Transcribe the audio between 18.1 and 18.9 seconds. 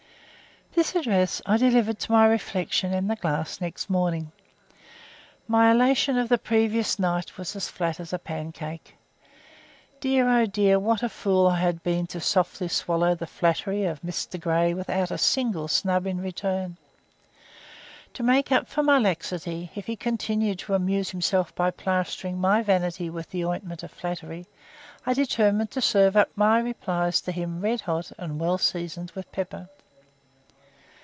To make up for